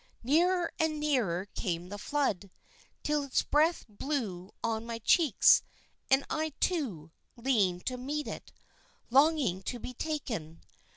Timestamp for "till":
3.03-3.21